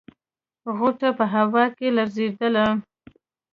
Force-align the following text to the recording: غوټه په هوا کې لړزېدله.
غوټه 0.77 1.09
په 1.17 1.25
هوا 1.33 1.65
کې 1.77 1.87
لړزېدله. 1.97 2.65